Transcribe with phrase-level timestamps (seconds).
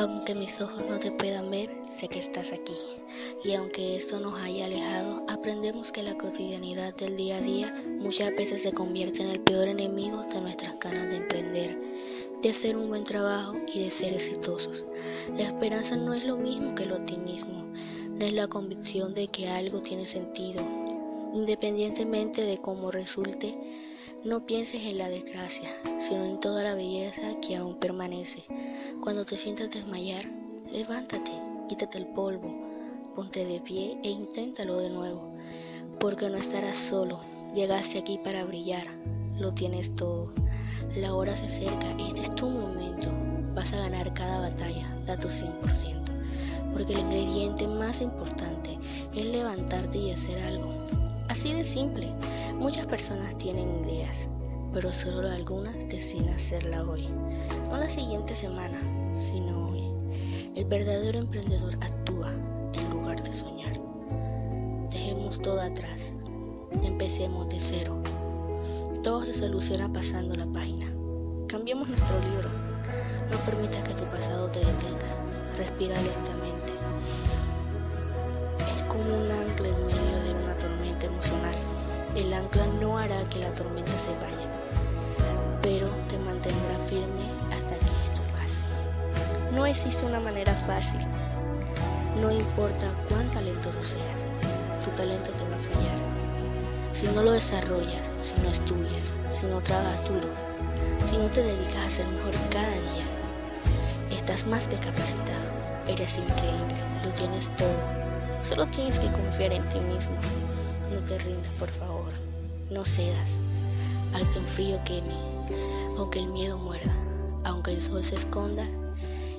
[0.00, 2.72] Aunque mis ojos no te puedan ver, sé que estás aquí.
[3.44, 8.34] Y aunque esto nos haya alejado, aprendemos que la cotidianidad del día a día muchas
[8.34, 11.78] veces se convierte en el peor enemigo de nuestras ganas de emprender,
[12.40, 14.86] de hacer un buen trabajo y de ser exitosos.
[15.36, 17.70] La esperanza no es lo mismo que el optimismo,
[18.08, 20.66] no es la convicción de que algo tiene sentido.
[21.34, 23.54] Independientemente de cómo resulte,
[24.24, 28.44] no pienses en la desgracia, sino en toda la belleza que aún permanece.
[29.02, 30.26] Cuando te sientas desmayar,
[30.70, 31.32] levántate,
[31.70, 32.54] quítate el polvo,
[33.16, 35.32] ponte de pie e inténtalo de nuevo,
[35.98, 37.20] porque no estarás solo.
[37.54, 38.86] Llegaste aquí para brillar,
[39.38, 40.30] lo tienes todo.
[40.94, 43.08] La hora se acerca, este es tu momento.
[43.54, 48.78] Vas a ganar cada batalla, da tu 100%, porque el ingrediente más importante
[49.14, 50.74] es levantarte y hacer algo.
[51.28, 52.12] Así de simple.
[52.58, 54.28] Muchas personas tienen ideas,
[54.72, 57.08] pero solo algunas deciden hacerla hoy.
[57.68, 58.80] No la siguiente semana,
[59.14, 59.82] sino hoy.
[60.54, 62.32] El verdadero emprendedor actúa
[62.72, 63.80] en lugar de soñar.
[64.90, 66.12] Dejemos todo atrás.
[66.82, 68.00] Empecemos de cero.
[69.02, 70.86] Todo se soluciona pasando la página.
[71.48, 72.48] Cambiemos nuestro libro.
[73.30, 75.16] No permita que tu pasado te detenga.
[75.56, 76.72] Respira lentamente.
[78.58, 81.69] Es como un ancla en medio de una tormenta emocional.
[82.16, 84.48] El ancla no hará que la tormenta se vaya,
[85.62, 89.54] pero te mantendrá firme hasta que esto pase.
[89.54, 91.00] No existe una manera fácil.
[92.20, 94.18] No importa cuán talentoso seas,
[94.84, 95.98] tu talento te va a fallar.
[96.92, 99.06] Si no lo desarrollas, si no estudias,
[99.38, 100.28] si no trabajas duro,
[101.08, 103.06] si no te dedicas a ser mejor cada día,
[104.10, 105.46] estás más que capacitado.
[105.86, 107.78] Eres increíble, lo tienes todo.
[108.42, 110.16] Solo tienes que confiar en ti mismo.
[110.90, 112.12] No te rindas, por favor.
[112.68, 113.30] No cedas.
[114.12, 115.14] Al que un frío queme,
[115.96, 116.92] aunque el miedo muera,
[117.44, 118.66] aunque el sol se esconda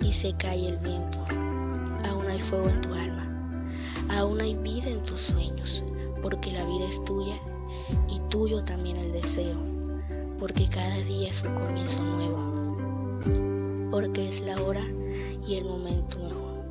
[0.00, 1.18] y se cae el viento.
[2.08, 3.28] Aún hay fuego en tu alma.
[4.08, 5.82] Aún hay vida en tus sueños,
[6.22, 7.40] porque la vida es tuya
[8.08, 9.56] y tuyo también el deseo,
[10.38, 14.84] porque cada día es un comienzo nuevo, porque es la hora
[15.46, 16.64] y el momento nuevo.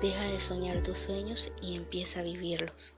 [0.00, 2.92] Deja de soñar tus sueños y empieza a vivirlos.